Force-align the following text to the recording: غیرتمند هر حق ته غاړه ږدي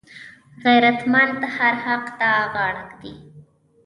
غیرتمند 0.63 1.39
هر 1.55 1.73
حق 1.85 2.05
ته 2.19 2.29
غاړه 2.53 2.83
ږدي 2.89 3.13